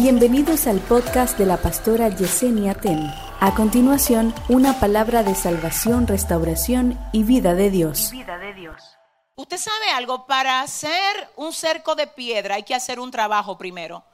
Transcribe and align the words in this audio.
Bienvenidos 0.00 0.68
al 0.68 0.78
podcast 0.78 1.36
de 1.38 1.44
la 1.44 1.56
pastora 1.56 2.08
Yesenia 2.08 2.72
Ten. 2.74 3.12
A 3.40 3.52
continuación, 3.56 4.32
una 4.48 4.78
palabra 4.78 5.24
de 5.24 5.34
salvación, 5.34 6.06
restauración 6.06 6.96
y 7.12 7.24
vida 7.24 7.56
de 7.56 7.68
Dios. 7.68 8.12
vida 8.12 8.38
de 8.38 8.54
Dios. 8.54 8.80
Usted 9.34 9.56
sabe 9.56 9.90
algo, 9.90 10.24
para 10.24 10.60
hacer 10.60 11.28
un 11.34 11.52
cerco 11.52 11.96
de 11.96 12.06
piedra 12.06 12.54
hay 12.54 12.62
que 12.62 12.76
hacer 12.76 13.00
un 13.00 13.10
trabajo 13.10 13.58
primero. 13.58 14.04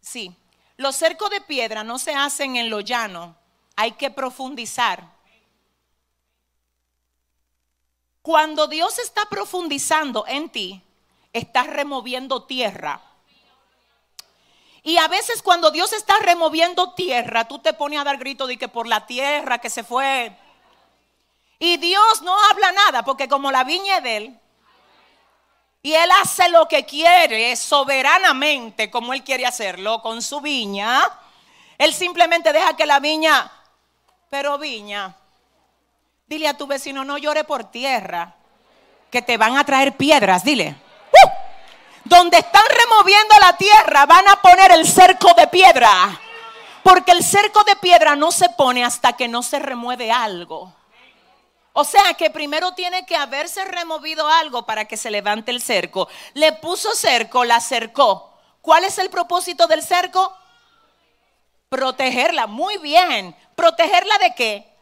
Sí, 0.00 0.36
los 0.76 0.94
cercos 0.94 1.30
de 1.30 1.40
piedra 1.40 1.82
no 1.82 1.98
se 1.98 2.14
hacen 2.14 2.54
en 2.54 2.70
lo 2.70 2.78
llano, 2.78 3.34
hay 3.74 3.92
que 3.92 4.12
profundizar. 4.12 5.02
Cuando 8.22 8.68
Dios 8.68 9.00
está 9.00 9.22
profundizando 9.28 10.24
en 10.28 10.48
ti, 10.48 10.80
está 11.32 11.64
removiendo 11.64 12.44
tierra. 12.44 13.02
Y 14.82 14.96
a 14.96 15.06
veces 15.06 15.42
cuando 15.42 15.70
Dios 15.70 15.92
está 15.92 16.18
removiendo 16.20 16.92
tierra, 16.94 17.46
tú 17.46 17.60
te 17.60 17.72
pones 17.72 18.00
a 18.00 18.04
dar 18.04 18.18
grito 18.18 18.46
de 18.46 18.56
que 18.56 18.68
por 18.68 18.88
la 18.88 19.06
tierra 19.06 19.58
que 19.58 19.70
se 19.70 19.84
fue. 19.84 20.36
Y 21.58 21.76
Dios 21.76 22.22
no 22.22 22.36
habla 22.50 22.72
nada, 22.72 23.04
porque 23.04 23.28
como 23.28 23.52
la 23.52 23.62
viña 23.62 23.98
es 23.98 24.02
de 24.02 24.16
Él, 24.16 24.38
y 25.84 25.94
Él 25.94 26.10
hace 26.20 26.48
lo 26.48 26.66
que 26.66 26.84
quiere 26.84 27.54
soberanamente, 27.54 28.90
como 28.90 29.14
Él 29.14 29.22
quiere 29.22 29.46
hacerlo 29.46 30.02
con 30.02 30.20
su 30.20 30.40
viña, 30.40 31.02
Él 31.78 31.94
simplemente 31.94 32.52
deja 32.52 32.74
que 32.76 32.86
la 32.86 32.98
viña, 32.98 33.50
pero 34.30 34.58
viña, 34.58 35.14
dile 36.26 36.48
a 36.48 36.56
tu 36.56 36.66
vecino, 36.66 37.04
no 37.04 37.18
llore 37.18 37.44
por 37.44 37.70
tierra, 37.70 38.34
que 39.12 39.22
te 39.22 39.36
van 39.36 39.56
a 39.56 39.64
traer 39.64 39.96
piedras, 39.96 40.42
dile 40.42 40.76
donde 42.04 42.38
están 42.38 42.64
removiendo 42.68 43.34
la 43.40 43.56
tierra, 43.56 44.06
van 44.06 44.28
a 44.28 44.36
poner 44.42 44.72
el 44.72 44.86
cerco 44.86 45.32
de 45.34 45.46
piedra. 45.46 46.20
Porque 46.82 47.12
el 47.12 47.22
cerco 47.22 47.62
de 47.64 47.76
piedra 47.76 48.16
no 48.16 48.32
se 48.32 48.48
pone 48.50 48.84
hasta 48.84 49.12
que 49.12 49.28
no 49.28 49.42
se 49.42 49.58
remueve 49.58 50.10
algo. 50.10 50.74
O 51.74 51.84
sea 51.84 52.14
que 52.14 52.30
primero 52.30 52.72
tiene 52.72 53.06
que 53.06 53.16
haberse 53.16 53.64
removido 53.64 54.28
algo 54.28 54.66
para 54.66 54.86
que 54.86 54.96
se 54.96 55.10
levante 55.10 55.50
el 55.52 55.62
cerco. 55.62 56.08
Le 56.34 56.52
puso 56.52 56.94
cerco, 56.94 57.44
la 57.44 57.60
cercó. 57.60 58.36
¿Cuál 58.60 58.84
es 58.84 58.98
el 58.98 59.10
propósito 59.10 59.66
del 59.66 59.82
cerco? 59.82 60.36
Protegerla. 61.68 62.46
Muy 62.46 62.76
bien. 62.78 63.34
¿Protegerla 63.54 64.18
de 64.18 64.34
qué? 64.34 64.72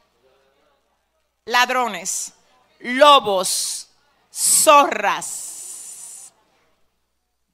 Ladrones, 1.45 2.33
lobos, 2.81 3.89
zorras 4.33 5.50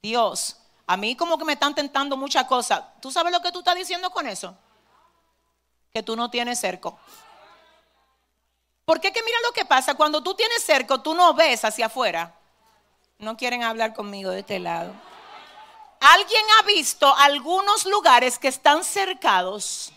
Dios, 0.01 0.57
a 0.85 0.95
mí 0.97 1.15
como 1.15 1.37
que 1.37 1.45
me 1.45 1.53
están 1.53 1.75
tentando 1.75 2.15
muchas 2.15 2.45
cosas. 2.45 2.81
¿Tú 3.01 3.11
sabes 3.11 3.31
lo 3.31 3.41
que 3.41 3.51
tú 3.51 3.59
estás 3.59 3.75
diciendo 3.75 4.09
con 4.09 4.27
eso? 4.27 4.55
Que 5.93 6.01
tú 6.01 6.15
no 6.15 6.29
tienes 6.29 6.59
cerco. 6.59 6.97
Porque 8.85 9.11
que 9.11 9.21
mira 9.21 9.37
lo 9.45 9.51
que 9.51 9.65
pasa, 9.65 9.95
cuando 9.95 10.23
tú 10.23 10.33
tienes 10.33 10.63
cerco, 10.63 11.01
tú 11.01 11.13
no 11.13 11.33
ves 11.33 11.65
hacia 11.65 11.87
afuera. 11.87 12.33
No 13.19 13.35
quieren 13.35 13.63
hablar 13.63 13.93
conmigo 13.93 14.31
de 14.31 14.39
este 14.39 14.59
lado. 14.59 14.93
¿Alguien 15.99 16.43
ha 16.57 16.63
visto 16.63 17.13
algunos 17.17 17.85
lugares 17.85 18.39
que 18.39 18.47
están 18.47 18.83
cercados? 18.83 19.91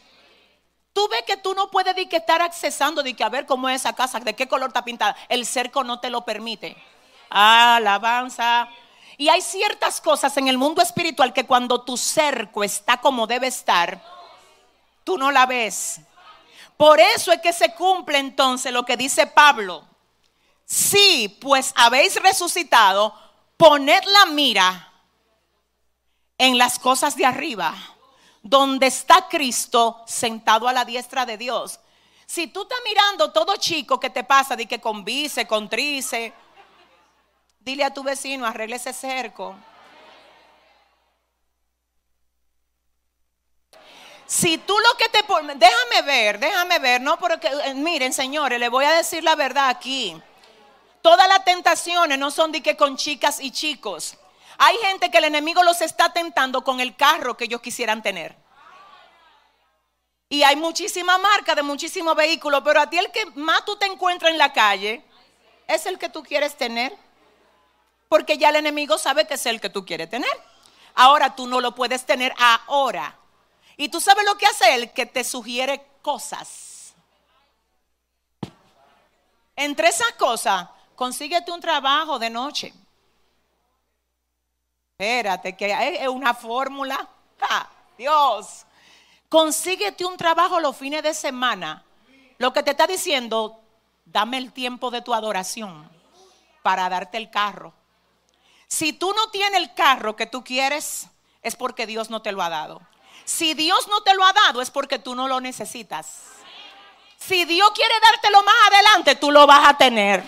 Tú 0.92 1.06
ves 1.08 1.22
que 1.22 1.36
tú 1.36 1.54
no 1.54 1.70
puedes 1.70 1.94
que 2.08 2.16
estar 2.16 2.42
accesando, 2.42 3.02
de 3.02 3.14
que 3.14 3.22
a 3.22 3.28
ver 3.28 3.46
cómo 3.46 3.68
es 3.68 3.82
esa 3.82 3.92
casa, 3.92 4.18
de 4.18 4.34
qué 4.34 4.48
color 4.48 4.70
está 4.70 4.84
pintada. 4.84 5.16
El 5.28 5.46
cerco 5.46 5.84
no 5.84 6.00
te 6.00 6.10
lo 6.10 6.24
permite. 6.24 6.76
Alabanza. 7.28 8.68
Y 9.20 9.28
hay 9.28 9.42
ciertas 9.42 10.00
cosas 10.00 10.34
en 10.38 10.48
el 10.48 10.56
mundo 10.56 10.80
espiritual 10.80 11.34
que 11.34 11.44
cuando 11.44 11.82
tu 11.82 11.98
cerco 11.98 12.64
está 12.64 13.02
como 13.02 13.26
debe 13.26 13.48
estar, 13.48 14.02
tú 15.04 15.18
no 15.18 15.30
la 15.30 15.44
ves. 15.44 16.00
Por 16.78 16.98
eso 16.98 17.30
es 17.30 17.42
que 17.42 17.52
se 17.52 17.74
cumple 17.74 18.16
entonces 18.16 18.72
lo 18.72 18.86
que 18.86 18.96
dice 18.96 19.26
Pablo. 19.26 19.84
Sí, 20.64 21.36
pues 21.38 21.74
habéis 21.76 22.16
resucitado, 22.22 23.12
poned 23.58 24.02
la 24.04 24.32
mira 24.32 24.90
en 26.38 26.56
las 26.56 26.78
cosas 26.78 27.14
de 27.14 27.26
arriba, 27.26 27.74
donde 28.42 28.86
está 28.86 29.28
Cristo 29.28 30.02
sentado 30.06 30.66
a 30.66 30.72
la 30.72 30.86
diestra 30.86 31.26
de 31.26 31.36
Dios. 31.36 31.78
Si 32.24 32.46
tú 32.46 32.62
estás 32.62 32.78
mirando 32.86 33.32
todo 33.32 33.56
chico 33.56 34.00
que 34.00 34.08
te 34.08 34.24
pasa, 34.24 34.56
de 34.56 34.64
que 34.64 34.80
con 34.80 35.04
vice, 35.04 35.46
con 35.46 35.68
trice, 35.68 36.32
Dile 37.70 37.84
a 37.84 37.94
tu 37.94 38.02
vecino, 38.02 38.44
arregle 38.46 38.74
ese 38.74 38.92
cerco. 38.92 39.54
Si 44.26 44.58
tú 44.58 44.76
lo 44.76 44.98
que 44.98 45.08
te 45.08 45.22
pones, 45.22 45.56
déjame 45.56 46.02
ver, 46.02 46.40
déjame 46.40 46.80
ver, 46.80 47.00
no 47.00 47.16
porque, 47.16 47.46
eh, 47.46 47.74
miren 47.74 48.12
señores, 48.12 48.58
le 48.58 48.68
voy 48.68 48.86
a 48.86 48.94
decir 48.94 49.22
la 49.22 49.36
verdad 49.36 49.68
aquí. 49.68 50.20
Todas 51.00 51.28
las 51.28 51.44
tentaciones 51.44 52.18
no 52.18 52.32
son 52.32 52.50
de 52.50 52.60
que 52.60 52.76
con 52.76 52.96
chicas 52.96 53.38
y 53.38 53.52
chicos. 53.52 54.16
Hay 54.58 54.76
gente 54.78 55.08
que 55.08 55.18
el 55.18 55.24
enemigo 55.26 55.62
los 55.62 55.80
está 55.80 56.12
tentando 56.12 56.64
con 56.64 56.80
el 56.80 56.96
carro 56.96 57.36
que 57.36 57.44
ellos 57.44 57.60
quisieran 57.60 58.02
tener. 58.02 58.34
Y 60.28 60.42
hay 60.42 60.56
muchísima 60.56 61.18
marca 61.18 61.54
de 61.54 61.62
muchísimos 61.62 62.16
vehículos, 62.16 62.62
pero 62.64 62.80
a 62.80 62.90
ti 62.90 62.98
el 62.98 63.12
que 63.12 63.26
más 63.36 63.64
tú 63.64 63.76
te 63.76 63.86
encuentras 63.86 64.32
en 64.32 64.38
la 64.38 64.52
calle 64.52 65.04
es 65.68 65.86
el 65.86 66.00
que 66.00 66.08
tú 66.08 66.24
quieres 66.24 66.56
tener 66.56 67.09
porque 68.10 68.38
ya 68.38 68.48
el 68.48 68.56
enemigo 68.56 68.98
sabe 68.98 69.28
que 69.28 69.34
es 69.34 69.46
el 69.46 69.60
que 69.60 69.70
tú 69.70 69.86
quieres 69.86 70.10
tener. 70.10 70.32
Ahora 70.96 71.36
tú 71.36 71.46
no 71.46 71.60
lo 71.60 71.76
puedes 71.76 72.04
tener 72.04 72.34
ahora. 72.38 73.16
Y 73.76 73.88
tú 73.88 74.00
sabes 74.00 74.24
lo 74.24 74.36
que 74.36 74.46
hace 74.46 74.74
él, 74.74 74.90
que 74.90 75.06
te 75.06 75.22
sugiere 75.22 75.86
cosas. 76.02 76.92
Entre 79.54 79.86
esas 79.86 80.10
cosas, 80.14 80.68
consíguete 80.96 81.52
un 81.52 81.60
trabajo 81.60 82.18
de 82.18 82.30
noche. 82.30 82.74
Espérate, 84.98 85.56
que 85.56 86.00
es 86.02 86.08
una 86.08 86.34
fórmula. 86.34 87.08
Dios. 87.96 88.66
Consíguete 89.28 90.04
un 90.04 90.16
trabajo 90.16 90.58
los 90.58 90.76
fines 90.76 91.04
de 91.04 91.14
semana. 91.14 91.84
Lo 92.38 92.52
que 92.52 92.64
te 92.64 92.72
está 92.72 92.88
diciendo, 92.88 93.60
dame 94.04 94.38
el 94.38 94.52
tiempo 94.52 94.90
de 94.90 95.00
tu 95.00 95.14
adoración 95.14 95.88
para 96.62 96.88
darte 96.88 97.16
el 97.16 97.30
carro. 97.30 97.72
Si 98.70 98.92
tú 98.92 99.12
no 99.12 99.30
tienes 99.30 99.60
el 99.60 99.74
carro 99.74 100.14
que 100.14 100.26
tú 100.26 100.44
quieres, 100.44 101.08
es 101.42 101.56
porque 101.56 101.86
Dios 101.86 102.08
no 102.08 102.22
te 102.22 102.30
lo 102.30 102.40
ha 102.40 102.48
dado. 102.48 102.80
Si 103.24 103.52
Dios 103.54 103.88
no 103.88 104.02
te 104.02 104.14
lo 104.14 104.24
ha 104.24 104.32
dado, 104.32 104.62
es 104.62 104.70
porque 104.70 105.00
tú 105.00 105.16
no 105.16 105.26
lo 105.26 105.40
necesitas. 105.40 106.20
Si 107.18 107.44
Dios 107.44 107.72
quiere 107.74 107.94
dártelo 108.00 108.42
más 108.44 108.54
adelante, 108.68 109.16
tú 109.16 109.32
lo 109.32 109.44
vas 109.46 109.68
a 109.68 109.76
tener. 109.76 110.22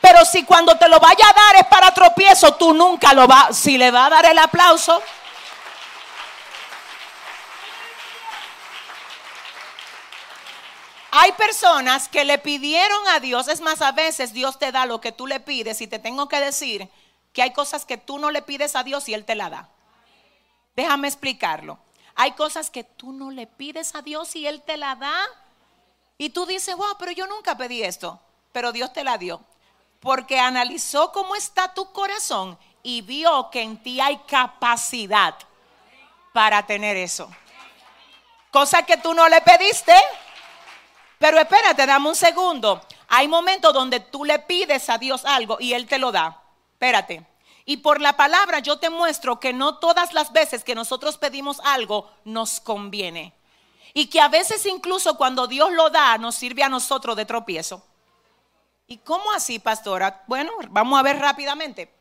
Pero 0.00 0.24
si 0.24 0.44
cuando 0.44 0.76
te 0.76 0.88
lo 0.88 0.98
vaya 0.98 1.24
a 1.28 1.32
dar 1.32 1.56
es 1.62 1.66
para 1.66 1.94
tropiezo, 1.94 2.54
tú 2.54 2.74
nunca 2.74 3.14
lo 3.14 3.28
vas. 3.28 3.56
Si 3.56 3.78
le 3.78 3.92
va 3.92 4.06
a 4.06 4.10
dar 4.10 4.26
el 4.26 4.38
aplauso. 4.38 5.00
Hay 11.12 11.30
personas 11.32 12.08
que 12.08 12.24
le 12.24 12.38
pidieron 12.38 13.08
a 13.08 13.20
Dios, 13.20 13.46
es 13.48 13.60
más, 13.60 13.80
a 13.82 13.92
veces 13.92 14.32
Dios 14.32 14.58
te 14.58 14.72
da 14.72 14.84
lo 14.84 15.00
que 15.00 15.12
tú 15.12 15.28
le 15.28 15.40
pides 15.40 15.80
y 15.80 15.86
te 15.86 16.00
tengo 16.00 16.28
que 16.28 16.40
decir 16.40 16.88
que 17.32 17.42
hay 17.42 17.52
cosas 17.52 17.84
que 17.84 17.96
tú 17.96 18.18
no 18.18 18.30
le 18.30 18.42
pides 18.42 18.76
a 18.76 18.82
Dios 18.82 19.08
y 19.08 19.14
Él 19.14 19.24
te 19.24 19.34
la 19.34 19.50
da. 19.50 19.68
Déjame 20.76 21.08
explicarlo. 21.08 21.78
Hay 22.14 22.32
cosas 22.32 22.70
que 22.70 22.84
tú 22.84 23.12
no 23.12 23.30
le 23.30 23.46
pides 23.46 23.94
a 23.94 24.02
Dios 24.02 24.34
y 24.36 24.46
Él 24.46 24.62
te 24.62 24.76
la 24.76 24.96
da. 24.96 25.14
Y 26.16 26.30
tú 26.30 26.46
dices, 26.46 26.74
wow, 26.76 26.96
pero 26.98 27.12
yo 27.12 27.26
nunca 27.26 27.56
pedí 27.56 27.82
esto. 27.82 28.20
Pero 28.52 28.72
Dios 28.72 28.92
te 28.92 29.04
la 29.04 29.18
dio. 29.18 29.40
Porque 30.00 30.38
analizó 30.38 31.12
cómo 31.12 31.36
está 31.36 31.74
tu 31.74 31.92
corazón 31.92 32.58
y 32.82 33.02
vio 33.02 33.50
que 33.50 33.62
en 33.62 33.82
ti 33.82 34.00
hay 34.00 34.18
capacidad 34.18 35.34
para 36.32 36.64
tener 36.66 36.96
eso. 36.96 37.30
Cosa 38.50 38.82
que 38.82 38.96
tú 38.96 39.14
no 39.14 39.28
le 39.28 39.40
pediste. 39.40 39.94
Pero 41.18 41.38
espérate, 41.38 41.86
dame 41.86 42.08
un 42.08 42.16
segundo. 42.16 42.80
Hay 43.08 43.28
momentos 43.28 43.72
donde 43.72 44.00
tú 44.00 44.24
le 44.24 44.38
pides 44.40 44.88
a 44.90 44.98
Dios 44.98 45.24
algo 45.24 45.58
y 45.60 45.72
Él 45.72 45.86
te 45.86 45.98
lo 45.98 46.12
da. 46.12 46.40
Espérate. 46.78 47.26
Y 47.64 47.78
por 47.78 48.00
la 48.00 48.16
palabra 48.16 48.60
yo 48.60 48.78
te 48.78 48.88
muestro 48.88 49.40
que 49.40 49.52
no 49.52 49.78
todas 49.78 50.12
las 50.12 50.32
veces 50.32 50.62
que 50.62 50.76
nosotros 50.76 51.18
pedimos 51.18 51.60
algo 51.64 52.08
nos 52.24 52.60
conviene. 52.60 53.34
Y 53.94 54.06
que 54.06 54.20
a 54.20 54.28
veces 54.28 54.64
incluso 54.64 55.16
cuando 55.16 55.48
Dios 55.48 55.72
lo 55.72 55.90
da 55.90 56.16
nos 56.18 56.36
sirve 56.36 56.62
a 56.62 56.68
nosotros 56.68 57.16
de 57.16 57.24
tropiezo. 57.24 57.84
¿Y 58.86 58.98
cómo 58.98 59.32
así, 59.32 59.58
pastora? 59.58 60.22
Bueno, 60.28 60.52
vamos 60.70 61.00
a 61.00 61.02
ver 61.02 61.18
rápidamente. 61.18 61.92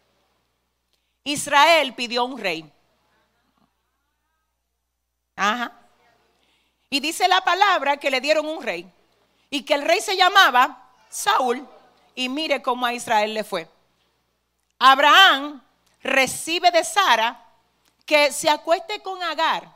Israel 1.24 1.96
pidió 1.96 2.24
un 2.24 2.38
rey. 2.38 2.72
Ajá. 5.36 5.72
Y 6.92 7.00
dice 7.00 7.28
la 7.28 7.42
palabra 7.42 7.98
que 7.98 8.12
le 8.12 8.22
dieron 8.22 8.48
un 8.48 8.62
rey. 8.62 8.90
Y 9.50 9.64
que 9.64 9.74
el 9.74 9.82
rey 9.82 10.02
se 10.02 10.16
llamaba 10.16 10.92
Saúl. 11.10 11.68
Y 12.14 12.30
mire 12.30 12.62
cómo 12.62 12.86
a 12.86 12.94
Israel 12.94 13.34
le 13.34 13.44
fue. 13.44 13.68
Abraham 14.80 15.62
recibe 16.02 16.72
de 16.72 16.84
Sara 16.84 17.44
que 18.06 18.32
se 18.32 18.50
acueste 18.50 19.02
con 19.02 19.22
Agar, 19.22 19.70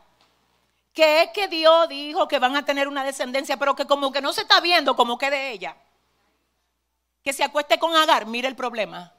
que 0.94 1.24
es 1.24 1.32
que 1.32 1.48
Dios 1.48 1.90
dijo 1.90 2.28
que 2.28 2.40
van 2.40 2.56
a 2.56 2.66
tener 2.66 2.88
una 2.88 3.04
descendencia, 3.04 3.58
pero 3.58 3.76
que 3.76 3.86
como 3.86 4.12
que 4.12 4.22
no 4.22 4.32
se 4.34 4.42
está 4.42 4.60
viendo 4.62 4.96
como 4.96 5.18
que 5.18 5.30
de 5.30 5.52
ella. 5.52 5.76
Que 7.24 7.34
se 7.34 7.44
acueste 7.44 7.78
con 7.80 7.96
Agar, 7.96 8.26
mire 8.26 8.48
el 8.48 8.56
problema. 8.56 9.14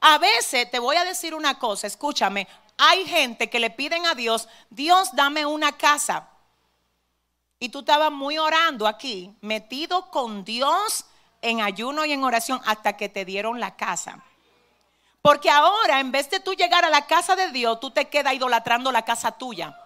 A 0.00 0.18
veces 0.18 0.70
te 0.70 0.78
voy 0.78 0.96
a 0.96 1.04
decir 1.04 1.34
una 1.34 1.58
cosa, 1.58 1.86
escúchame, 1.86 2.46
hay 2.78 3.06
gente 3.06 3.50
que 3.50 3.60
le 3.60 3.70
piden 3.70 4.06
a 4.06 4.14
Dios, 4.14 4.48
Dios 4.70 5.14
dame 5.14 5.46
una 5.46 5.72
casa. 5.76 6.28
Y 7.58 7.68
tú 7.68 7.80
estabas 7.80 8.10
muy 8.10 8.38
orando 8.38 8.86
aquí, 8.86 9.36
metido 9.40 10.10
con 10.10 10.44
Dios 10.44 11.04
en 11.42 11.60
ayuno 11.60 12.04
y 12.04 12.12
en 12.12 12.24
oración 12.24 12.60
hasta 12.64 12.96
que 12.96 13.08
te 13.08 13.24
dieron 13.24 13.60
la 13.60 13.76
casa. 13.76 14.24
Porque 15.22 15.48
ahora, 15.48 16.00
en 16.00 16.10
vez 16.10 16.28
de 16.28 16.40
tú 16.40 16.52
llegar 16.54 16.84
a 16.84 16.90
la 16.90 17.06
casa 17.06 17.36
de 17.36 17.48
Dios, 17.52 17.78
tú 17.78 17.92
te 17.92 18.08
quedas 18.08 18.34
idolatrando 18.34 18.90
la 18.90 19.02
casa 19.02 19.30
tuya. 19.30 19.78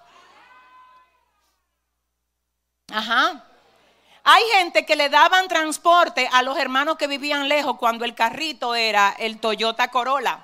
Ajá. 2.90 3.44
Hay 4.24 4.42
gente 4.54 4.86
que 4.86 4.96
le 4.96 5.10
daban 5.10 5.46
transporte 5.46 6.28
a 6.32 6.42
los 6.42 6.58
hermanos 6.58 6.96
que 6.96 7.06
vivían 7.06 7.48
lejos 7.48 7.76
cuando 7.78 8.06
el 8.06 8.14
carrito 8.14 8.74
era 8.74 9.14
el 9.18 9.38
Toyota 9.38 9.88
Corolla. 9.88 10.40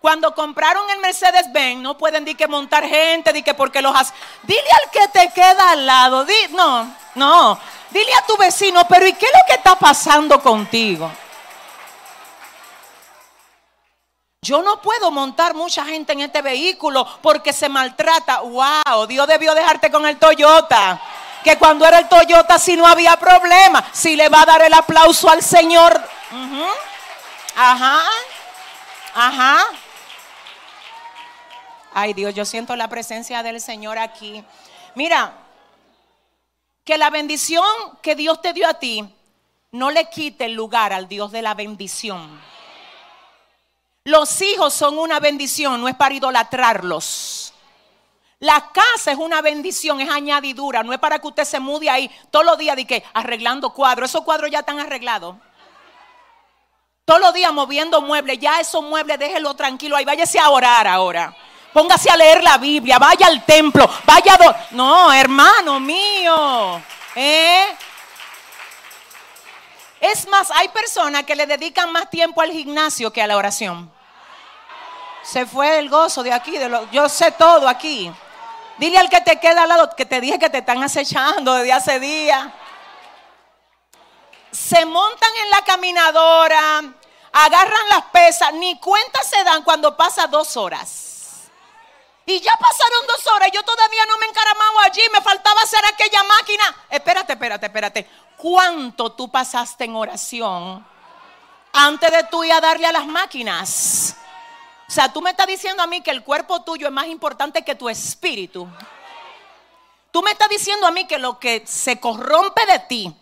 Cuando 0.00 0.34
compraron 0.36 0.88
el 0.90 1.00
Mercedes 1.00 1.52
Benz, 1.52 1.82
no 1.82 1.98
pueden 1.98 2.24
decir 2.24 2.36
que 2.36 2.46
montar 2.46 2.86
gente, 2.86 3.32
di 3.32 3.42
que 3.42 3.54
porque 3.54 3.82
los 3.82 3.94
has. 3.94 4.14
Dile 4.44 4.60
al 4.84 4.90
que 4.90 5.08
te 5.08 5.32
queda 5.32 5.72
al 5.72 5.84
lado, 5.84 6.24
di, 6.24 6.34
no, 6.50 6.94
no. 7.16 7.58
Dile 7.90 8.14
a 8.14 8.24
tu 8.24 8.36
vecino, 8.36 8.86
pero 8.88 9.06
¿y 9.06 9.14
qué 9.14 9.26
es 9.26 9.32
lo 9.32 9.46
que 9.46 9.54
está 9.54 9.76
pasando 9.76 10.40
contigo? 10.40 11.10
Yo 14.46 14.62
no 14.62 14.80
puedo 14.80 15.10
montar 15.10 15.54
mucha 15.54 15.84
gente 15.84 16.12
en 16.12 16.20
este 16.20 16.40
vehículo 16.40 17.04
porque 17.20 17.52
se 17.52 17.68
maltrata. 17.68 18.42
Wow, 18.42 19.08
Dios 19.08 19.26
debió 19.26 19.52
dejarte 19.56 19.90
con 19.90 20.06
el 20.06 20.18
Toyota. 20.18 21.02
Que 21.42 21.58
cuando 21.58 21.84
era 21.84 21.98
el 21.98 22.08
Toyota 22.08 22.56
si 22.56 22.76
no 22.76 22.86
había 22.86 23.16
problema. 23.16 23.84
Si 23.92 24.14
le 24.14 24.28
va 24.28 24.42
a 24.42 24.46
dar 24.46 24.62
el 24.62 24.72
aplauso 24.72 25.28
al 25.28 25.42
Señor. 25.42 26.00
Ajá. 27.56 28.04
Ajá. 29.16 29.64
Ay 31.92 32.12
Dios, 32.12 32.32
yo 32.32 32.44
siento 32.44 32.76
la 32.76 32.86
presencia 32.86 33.42
del 33.42 33.60
Señor 33.60 33.98
aquí. 33.98 34.44
Mira, 34.94 35.32
que 36.84 36.96
la 36.98 37.10
bendición 37.10 37.66
que 38.00 38.14
Dios 38.14 38.40
te 38.40 38.52
dio 38.52 38.68
a 38.68 38.74
ti 38.74 39.12
no 39.72 39.90
le 39.90 40.08
quite 40.08 40.44
el 40.44 40.52
lugar 40.52 40.92
al 40.92 41.08
Dios 41.08 41.32
de 41.32 41.42
la 41.42 41.54
bendición. 41.54 42.40
Los 44.06 44.40
hijos 44.40 44.72
son 44.72 44.98
una 44.98 45.18
bendición, 45.18 45.80
no 45.80 45.88
es 45.88 45.96
para 45.96 46.14
idolatrarlos. 46.14 47.52
La 48.38 48.70
casa 48.70 49.10
es 49.10 49.18
una 49.18 49.42
bendición, 49.42 50.00
es 50.00 50.08
añadidura, 50.08 50.84
no 50.84 50.92
es 50.92 51.00
para 51.00 51.18
que 51.18 51.26
usted 51.26 51.42
se 51.42 51.58
mude 51.58 51.90
ahí 51.90 52.08
todos 52.30 52.46
los 52.46 52.56
días 52.56 52.76
que 52.86 53.02
arreglando 53.14 53.70
cuadros. 53.70 54.08
Esos 54.08 54.22
cuadros 54.22 54.48
ya 54.48 54.60
están 54.60 54.78
arreglados. 54.78 55.34
Todos 57.04 57.20
los 57.20 57.34
días 57.34 57.52
moviendo 57.52 58.00
muebles, 58.00 58.38
ya 58.38 58.60
esos 58.60 58.80
muebles 58.80 59.18
déjelo 59.18 59.54
tranquilo 59.54 59.96
ahí, 59.96 60.04
váyase 60.04 60.38
a 60.38 60.50
orar 60.50 60.86
ahora. 60.86 61.36
Póngase 61.72 62.08
a 62.08 62.16
leer 62.16 62.44
la 62.44 62.58
Biblia, 62.58 63.00
vaya 63.00 63.26
al 63.26 63.44
templo, 63.44 63.90
vaya 64.04 64.34
a... 64.34 64.68
No, 64.70 65.12
hermano 65.12 65.80
mío. 65.80 66.80
¿eh? 67.16 67.76
Es 70.00 70.28
más, 70.28 70.52
hay 70.52 70.68
personas 70.68 71.24
que 71.24 71.34
le 71.34 71.44
dedican 71.44 71.90
más 71.90 72.08
tiempo 72.08 72.40
al 72.40 72.52
gimnasio 72.52 73.12
que 73.12 73.20
a 73.20 73.26
la 73.26 73.36
oración. 73.36 73.95
Se 75.26 75.44
fue 75.44 75.78
el 75.78 75.88
gozo 75.88 76.22
de 76.22 76.32
aquí, 76.32 76.56
de 76.56 76.68
lo, 76.68 76.88
yo 76.92 77.08
sé 77.08 77.32
todo 77.32 77.68
aquí. 77.68 78.12
Dile 78.78 78.98
al 78.98 79.10
que 79.10 79.20
te 79.20 79.40
queda 79.40 79.64
al 79.64 79.68
lado 79.68 79.96
que 79.96 80.06
te 80.06 80.20
dije 80.20 80.38
que 80.38 80.50
te 80.50 80.58
están 80.58 80.82
acechando 80.82 81.54
desde 81.54 81.72
hace 81.72 81.98
días. 81.98 82.46
Se 84.52 84.84
montan 84.86 85.30
en 85.42 85.50
la 85.50 85.62
caminadora, 85.62 86.82
agarran 87.32 87.88
las 87.90 88.02
pesas, 88.12 88.52
ni 88.54 88.78
cuenta 88.78 89.22
se 89.24 89.42
dan 89.42 89.62
cuando 89.64 89.96
pasa 89.96 90.28
dos 90.28 90.56
horas. 90.56 91.48
Y 92.24 92.40
ya 92.40 92.52
pasaron 92.52 93.06
dos 93.08 93.26
horas, 93.34 93.50
yo 93.52 93.62
todavía 93.62 94.04
no 94.06 94.18
me 94.18 94.26
encaramaba 94.26 94.84
allí, 94.84 95.02
me 95.12 95.20
faltaba 95.20 95.60
hacer 95.62 95.84
aquella 95.86 96.22
máquina. 96.22 96.76
Espérate, 96.88 97.32
espérate, 97.32 97.66
espérate. 97.66 98.10
¿Cuánto 98.36 99.12
tú 99.12 99.28
pasaste 99.28 99.84
en 99.84 99.96
oración 99.96 100.86
antes 101.72 102.12
de 102.12 102.24
tú 102.24 102.44
ir 102.44 102.52
a 102.52 102.60
darle 102.60 102.86
a 102.86 102.92
las 102.92 103.06
máquinas? 103.06 104.16
O 104.88 104.92
sea, 104.92 105.12
tú 105.12 105.20
me 105.20 105.30
estás 105.30 105.46
diciendo 105.46 105.82
a 105.82 105.86
mí 105.86 106.00
que 106.00 106.10
el 106.10 106.22
cuerpo 106.22 106.62
tuyo 106.62 106.86
es 106.86 106.92
más 106.92 107.06
importante 107.06 107.64
que 107.64 107.74
tu 107.74 107.88
espíritu. 107.88 108.68
Tú 110.10 110.22
me 110.22 110.30
estás 110.30 110.48
diciendo 110.48 110.86
a 110.86 110.90
mí 110.90 111.06
que 111.06 111.18
lo 111.18 111.38
que 111.38 111.64
se 111.66 112.00
corrompe 112.00 112.64
de 112.66 112.78
ti 112.80 113.16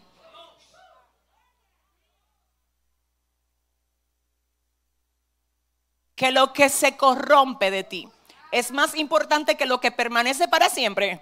que 6.14 6.30
lo 6.30 6.52
que 6.52 6.68
se 6.68 6.96
corrompe 6.96 7.70
de 7.70 7.84
ti 7.84 8.08
es 8.50 8.70
más 8.70 8.94
importante 8.94 9.56
que 9.56 9.66
lo 9.66 9.80
que 9.80 9.90
permanece 9.90 10.46
para 10.46 10.68
siempre. 10.68 11.20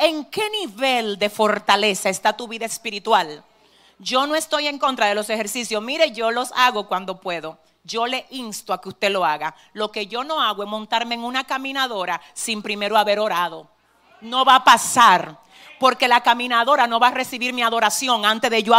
¿En 0.00 0.24
qué 0.26 0.48
nivel 0.50 1.18
de 1.18 1.30
fortaleza 1.30 2.08
está 2.08 2.36
tu 2.36 2.48
vida 2.48 2.66
espiritual? 2.66 3.44
Yo 3.98 4.26
no 4.26 4.34
estoy 4.34 4.66
en 4.66 4.78
contra 4.78 5.06
de 5.06 5.14
los 5.14 5.30
ejercicios. 5.30 5.82
Mire, 5.82 6.10
yo 6.10 6.30
los 6.30 6.52
hago 6.56 6.88
cuando 6.88 7.20
puedo. 7.20 7.58
Yo 7.86 8.04
le 8.04 8.26
insto 8.30 8.72
a 8.72 8.80
que 8.80 8.88
usted 8.88 9.10
lo 9.10 9.24
haga. 9.24 9.54
Lo 9.72 9.92
que 9.92 10.08
yo 10.08 10.24
no 10.24 10.42
hago 10.42 10.64
es 10.64 10.68
montarme 10.68 11.14
en 11.14 11.22
una 11.22 11.44
caminadora 11.44 12.20
sin 12.34 12.60
primero 12.60 12.98
haber 12.98 13.20
orado. 13.20 13.68
No 14.20 14.44
va 14.44 14.56
a 14.56 14.64
pasar. 14.64 15.38
Porque 15.78 16.08
la 16.08 16.20
caminadora 16.20 16.88
no 16.88 16.98
va 16.98 17.08
a 17.08 17.12
recibir 17.12 17.52
mi 17.52 17.62
adoración 17.62 18.26
antes 18.26 18.50
de 18.50 18.62
yo. 18.62 18.74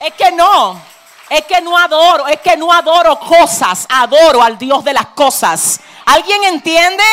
Es 0.00 0.14
que 0.14 0.32
no. 0.32 0.80
Es 1.28 1.42
que 1.42 1.60
no 1.60 1.76
adoro, 1.76 2.28
es 2.28 2.40
que 2.40 2.56
no 2.56 2.72
adoro 2.72 3.18
cosas, 3.18 3.86
adoro 3.88 4.42
al 4.42 4.58
Dios 4.58 4.84
de 4.84 4.92
las 4.92 5.06
cosas. 5.06 5.80
¿Alguien 6.04 6.44
entiende? 6.44 7.04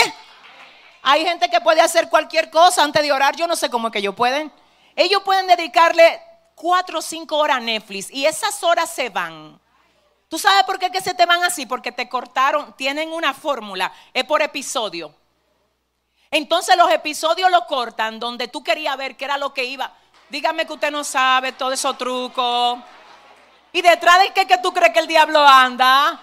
Hay 1.02 1.26
gente 1.26 1.50
que 1.50 1.62
puede 1.62 1.82
hacer 1.82 2.10
cualquier 2.10 2.50
cosa 2.50 2.84
antes 2.84 3.02
de 3.02 3.12
orar, 3.12 3.36
yo 3.36 3.48
no 3.48 3.56
sé 3.56 3.70
cómo 3.70 3.88
es 3.88 3.94
que 3.94 4.00
ellos 4.00 4.16
pueden. 4.16 4.52
Ellos 4.96 5.24
pueden 5.24 5.48
dedicarle 5.48 6.22
cuatro 6.62 7.00
o 7.00 7.02
cinco 7.02 7.38
horas 7.38 7.60
Netflix 7.60 8.12
y 8.12 8.28
esas 8.28 8.62
horas 8.64 8.94
se 8.94 9.10
van. 9.10 9.60
¿Tú 10.30 10.38
sabes 10.38 10.64
por 10.64 10.78
qué 10.78 11.02
se 11.02 11.16
te 11.16 11.26
van 11.26 11.44
así? 11.44 11.66
Porque 11.66 11.92
te 11.92 12.08
cortaron, 12.08 12.74
tienen 12.78 13.12
una 13.12 13.34
fórmula, 13.34 13.92
es 14.14 14.24
por 14.26 14.44
episodio. 14.44 15.14
Entonces 16.30 16.78
los 16.78 16.92
episodios 16.92 17.50
lo 17.50 17.66
cortan 17.66 18.20
donde 18.20 18.48
tú 18.48 18.64
querías 18.64 18.96
ver 18.96 19.18
qué 19.18 19.26
era 19.26 19.38
lo 19.38 19.56
que 19.56 19.66
iba. 19.66 19.92
Dígame 20.30 20.68
que 20.68 20.74
usted 20.74 20.92
no 20.92 21.04
sabe 21.04 21.52
todo 21.54 21.72
esos 21.72 21.98
trucos. 21.98 22.80
¿Y 23.74 23.82
detrás 23.82 24.20
de 24.20 24.32
qué 24.32 24.46
que 24.46 24.60
tú 24.60 24.72
crees 24.72 24.94
que 24.94 25.00
el 25.00 25.08
diablo 25.08 25.46
anda? 25.46 26.22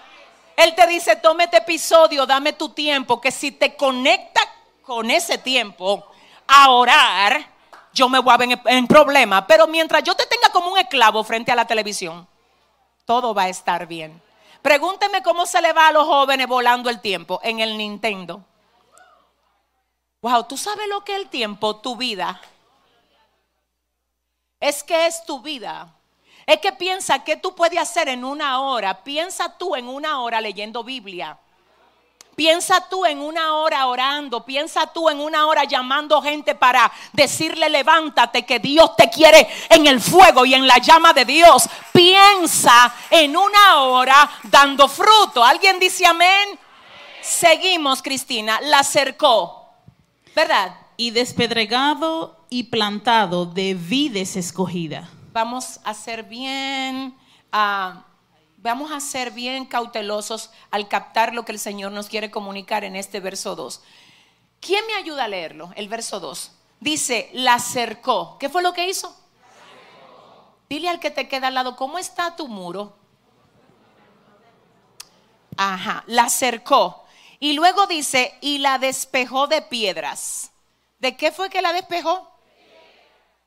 Él 0.55 0.73
te 0.73 0.87
dice, 0.87 1.17
tome 1.17 1.43
este 1.43 1.57
episodio, 1.57 2.25
dame 2.25 2.53
tu 2.53 2.69
tiempo, 2.69 3.19
que 3.19 3.31
si 3.31 3.51
te 3.51 3.75
conecta 3.75 4.41
con 4.83 5.11
ese 5.11 5.37
tiempo 5.37 6.07
a 6.47 6.71
orar, 6.71 7.45
yo 7.99 8.07
me 8.07 8.19
voy 8.19 8.33
a 8.33 8.37
ver 8.37 8.59
en, 8.65 8.87
problema. 8.87 9.45
Pero 9.45 9.67
mientras 9.67 10.01
yo 10.03 10.15
te 10.15 10.25
tenga 10.25 10.49
como 10.49 10.71
un 10.71 10.77
esclavo 10.77 11.23
frente 11.23 11.51
a 11.51 11.55
la 11.55 11.67
televisión, 11.67 12.27
todo 13.05 13.33
va 13.33 13.43
a 13.43 13.49
estar 13.49 13.85
bien. 13.85 14.21
Pregúnteme 14.61 15.21
cómo 15.21 15.45
se 15.45 15.61
le 15.61 15.73
va 15.73 15.89
a 15.89 15.91
los 15.91 16.05
jóvenes 16.05 16.47
volando 16.47 16.89
el 16.89 17.01
tiempo 17.01 17.39
en 17.43 17.59
el 17.59 17.77
Nintendo. 17.77 18.43
Wow, 20.21 20.45
¿tú 20.45 20.57
sabes 20.57 20.87
lo 20.87 21.03
que 21.03 21.13
es 21.13 21.19
el 21.19 21.29
tiempo? 21.29 21.77
Tu 21.77 21.95
vida. 21.95 22.41
Es 24.59 24.83
que 24.83 25.05
es 25.05 25.23
tu 25.25 25.41
vida. 25.41 25.93
Es 26.45 26.59
que 26.59 26.71
piensa 26.71 27.23
que 27.23 27.37
tú 27.37 27.53
puedes 27.53 27.79
hacer 27.79 28.09
en 28.09 28.23
una 28.25 28.61
hora. 28.61 29.03
Piensa 29.03 29.57
tú 29.57 29.75
en 29.75 29.87
una 29.87 30.21
hora 30.21 30.41
leyendo 30.41 30.83
Biblia. 30.83 31.37
Piensa 32.39 32.87
tú 32.87 33.05
en 33.05 33.19
una 33.19 33.55
hora 33.55 33.85
orando, 33.87 34.45
piensa 34.45 34.87
tú 34.87 35.09
en 35.09 35.19
una 35.19 35.45
hora 35.45 35.65
llamando 35.65 36.21
gente 36.21 36.55
para 36.55 36.89
decirle 37.11 37.67
levántate 37.67 38.45
que 38.45 38.59
Dios 38.59 38.95
te 38.95 39.09
quiere 39.09 39.45
en 39.67 39.85
el 39.87 39.99
fuego 39.99 40.45
y 40.45 40.53
en 40.53 40.65
la 40.65 40.77
llama 40.77 41.11
de 41.11 41.25
Dios. 41.25 41.67
Piensa 41.91 42.95
en 43.09 43.35
una 43.35 43.81
hora 43.81 44.31
dando 44.43 44.87
fruto. 44.87 45.43
¿Alguien 45.43 45.79
dice 45.79 46.05
amén? 46.05 46.57
Seguimos, 47.19 48.01
Cristina, 48.01 48.61
la 48.61 48.85
cercó, 48.85 49.73
¿verdad? 50.33 50.77
Y 50.95 51.11
despedregado 51.11 52.45
y 52.49 52.63
plantado 52.63 53.47
de 53.47 53.73
vides 53.73 54.37
escogida 54.37 55.09
vamos 55.33 55.79
a 55.83 55.93
ser 55.93 56.23
bien, 56.23 57.15
ah, 57.51 58.05
vamos 58.61 58.91
a 58.91 58.99
ser 58.99 59.31
bien 59.31 59.65
cautelosos 59.65 60.51
al 60.71 60.87
captar 60.87 61.33
lo 61.33 61.45
que 61.45 61.51
el 61.51 61.59
Señor 61.59 61.91
nos 61.91 62.09
quiere 62.09 62.31
comunicar 62.31 62.83
en 62.83 62.95
este 62.95 63.19
verso 63.19 63.55
2. 63.55 63.81
¿Quién 64.59 64.85
me 64.87 64.95
ayuda 64.95 65.25
a 65.25 65.27
leerlo? 65.27 65.71
El 65.75 65.87
verso 65.87 66.19
2. 66.19 66.51
Dice, 66.79 67.29
la 67.33 67.55
acercó. 67.55 68.37
¿Qué 68.39 68.49
fue 68.49 68.61
lo 68.61 68.73
que 68.73 68.89
hizo? 68.89 69.15
Dile 70.69 70.89
al 70.89 70.99
que 70.99 71.11
te 71.11 71.27
queda 71.27 71.47
al 71.47 71.55
lado, 71.55 71.75
¿cómo 71.75 71.97
está 71.97 72.35
tu 72.35 72.47
muro? 72.47 72.95
Ajá, 75.57 76.03
la 76.07 76.23
acercó. 76.23 77.05
Y 77.39 77.53
luego 77.53 77.87
dice, 77.87 78.37
y 78.41 78.59
la 78.59 78.77
despejó 78.77 79.47
de 79.47 79.61
piedras. 79.61 80.51
¿De 80.99 81.15
qué 81.15 81.31
fue 81.31 81.49
que 81.49 81.61
la 81.61 81.73
despejó? 81.73 82.29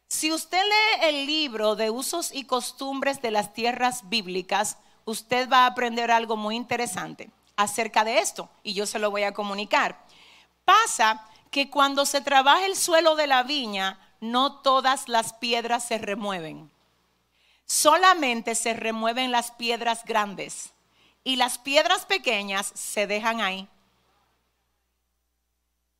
Si 0.08 0.32
usted 0.32 0.62
lee 0.62 1.08
el 1.08 1.26
libro 1.26 1.76
de 1.76 1.90
usos 1.90 2.32
y 2.32 2.44
costumbres 2.44 3.22
de 3.22 3.30
las 3.30 3.52
tierras 3.54 4.08
bíblicas, 4.08 4.78
usted 5.04 5.48
va 5.48 5.64
a 5.64 5.66
aprender 5.66 6.10
algo 6.10 6.36
muy 6.36 6.56
interesante 6.56 7.30
acerca 7.56 8.04
de 8.04 8.18
esto 8.18 8.48
y 8.62 8.74
yo 8.74 8.86
se 8.86 8.98
lo 8.98 9.10
voy 9.10 9.22
a 9.24 9.32
comunicar. 9.32 10.04
Pasa 10.64 11.26
que 11.50 11.70
cuando 11.70 12.06
se 12.06 12.20
trabaja 12.20 12.66
el 12.66 12.76
suelo 12.76 13.14
de 13.14 13.26
la 13.26 13.42
viña, 13.42 13.98
no 14.20 14.60
todas 14.60 15.08
las 15.08 15.32
piedras 15.34 15.84
se 15.84 15.98
remueven. 15.98 16.70
Solamente 17.66 18.54
se 18.54 18.74
remueven 18.74 19.32
las 19.32 19.50
piedras 19.50 20.04
grandes 20.04 20.72
y 21.24 21.36
las 21.36 21.58
piedras 21.58 22.06
pequeñas 22.06 22.72
se 22.74 23.06
dejan 23.06 23.40
ahí. 23.40 23.68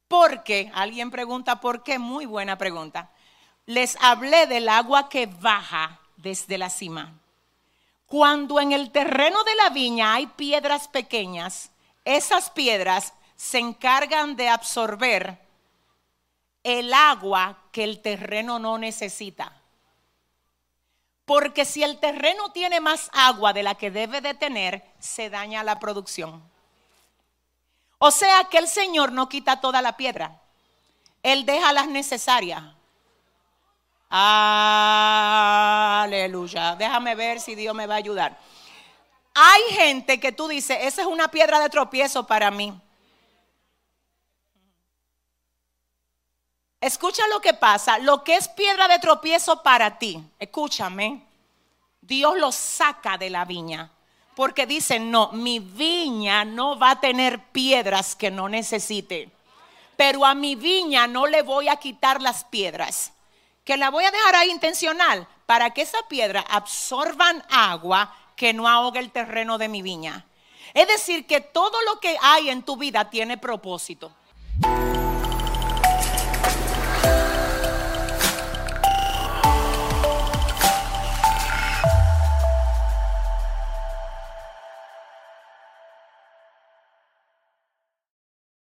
Porque, 0.08 0.70
alguien 0.74 1.10
pregunta, 1.10 1.60
¿por 1.60 1.82
qué? 1.82 1.98
Muy 1.98 2.26
buena 2.26 2.58
pregunta. 2.58 3.10
Les 3.66 3.96
hablé 4.00 4.46
del 4.46 4.68
agua 4.68 5.08
que 5.08 5.26
baja 5.26 6.00
desde 6.16 6.58
la 6.58 6.68
cima. 6.68 7.14
Cuando 8.12 8.60
en 8.60 8.72
el 8.72 8.90
terreno 8.90 9.42
de 9.42 9.54
la 9.54 9.70
viña 9.70 10.12
hay 10.12 10.26
piedras 10.26 10.86
pequeñas, 10.86 11.70
esas 12.04 12.50
piedras 12.50 13.14
se 13.36 13.58
encargan 13.58 14.36
de 14.36 14.50
absorber 14.50 15.38
el 16.62 16.92
agua 16.92 17.56
que 17.72 17.84
el 17.84 18.02
terreno 18.02 18.58
no 18.58 18.76
necesita. 18.76 19.56
Porque 21.24 21.64
si 21.64 21.82
el 21.82 22.00
terreno 22.00 22.52
tiene 22.52 22.80
más 22.80 23.08
agua 23.14 23.54
de 23.54 23.62
la 23.62 23.76
que 23.76 23.90
debe 23.90 24.20
de 24.20 24.34
tener, 24.34 24.84
se 24.98 25.30
daña 25.30 25.64
la 25.64 25.78
producción. 25.78 26.42
O 27.96 28.10
sea 28.10 28.44
que 28.50 28.58
el 28.58 28.68
Señor 28.68 29.12
no 29.12 29.30
quita 29.30 29.62
toda 29.62 29.80
la 29.80 29.96
piedra. 29.96 30.38
Él 31.22 31.46
deja 31.46 31.72
las 31.72 31.88
necesarias. 31.88 32.62
Aleluya. 36.04 36.76
Déjame 36.76 37.14
ver 37.14 37.40
si 37.40 37.54
Dios 37.54 37.74
me 37.74 37.86
va 37.86 37.94
a 37.94 37.98
ayudar. 37.98 38.38
Hay 39.34 39.62
gente 39.70 40.20
que 40.20 40.32
tú 40.32 40.48
dices, 40.48 40.76
esa 40.82 41.00
es 41.00 41.08
una 41.08 41.28
piedra 41.28 41.58
de 41.60 41.70
tropiezo 41.70 42.26
para 42.26 42.50
mí. 42.50 42.78
Escucha 46.78 47.26
lo 47.28 47.40
que 47.40 47.54
pasa. 47.54 47.98
Lo 47.98 48.22
que 48.22 48.36
es 48.36 48.48
piedra 48.48 48.86
de 48.86 48.98
tropiezo 48.98 49.62
para 49.62 49.98
ti, 49.98 50.22
escúchame, 50.38 51.22
Dios 52.02 52.36
lo 52.36 52.52
saca 52.52 53.16
de 53.16 53.30
la 53.30 53.46
viña. 53.46 53.90
Porque 54.34 54.66
dice, 54.66 54.98
no, 54.98 55.32
mi 55.32 55.58
viña 55.58 56.44
no 56.44 56.78
va 56.78 56.90
a 56.90 57.00
tener 57.00 57.38
piedras 57.46 58.14
que 58.14 58.30
no 58.30 58.46
necesite. 58.50 59.30
Pero 59.96 60.26
a 60.26 60.34
mi 60.34 60.54
viña 60.54 61.06
no 61.06 61.26
le 61.26 61.40
voy 61.40 61.68
a 61.68 61.76
quitar 61.76 62.20
las 62.20 62.44
piedras. 62.44 63.12
Que 63.64 63.76
la 63.76 63.90
voy 63.90 64.04
a 64.04 64.10
dejar 64.10 64.34
ahí 64.36 64.50
intencional 64.50 65.28
para 65.46 65.70
que 65.70 65.82
esa 65.82 65.98
piedra 66.08 66.44
absorban 66.48 67.44
agua 67.50 68.14
que 68.36 68.52
no 68.52 68.68
ahogue 68.68 68.98
el 68.98 69.12
terreno 69.12 69.58
de 69.58 69.68
mi 69.68 69.82
viña. 69.82 70.26
Es 70.74 70.88
decir, 70.88 71.26
que 71.26 71.40
todo 71.40 71.80
lo 71.82 72.00
que 72.00 72.16
hay 72.22 72.50
en 72.50 72.62
tu 72.62 72.76
vida 72.76 73.10
tiene 73.10 73.36
propósito. 73.38 74.12